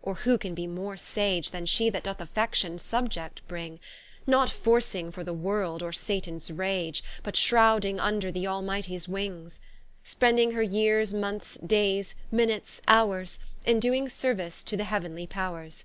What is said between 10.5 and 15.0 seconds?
her yeares, moneths, daies, minutes, howres, In doing service to the